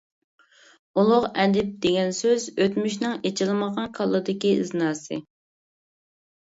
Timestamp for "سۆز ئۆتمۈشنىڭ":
2.21-3.15